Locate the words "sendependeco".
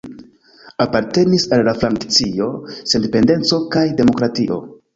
2.73-3.63